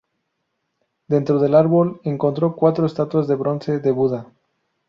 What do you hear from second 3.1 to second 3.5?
de